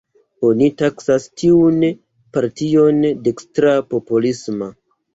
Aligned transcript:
Oni 0.47 0.69
taksas 0.81 1.27
tiun 1.41 1.79
partion 2.39 3.01
dekstra-popolisma. 3.31 4.77